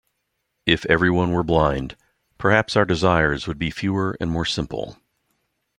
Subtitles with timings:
[0.65, 1.95] If everyone were blind,
[2.39, 4.97] perhaps our desires would be fewer and more simple.